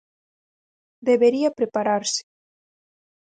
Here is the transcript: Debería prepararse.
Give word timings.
Debería 1.07 1.55
prepararse. 1.59 2.21